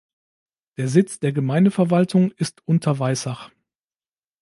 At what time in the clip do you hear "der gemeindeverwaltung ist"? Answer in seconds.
1.19-2.67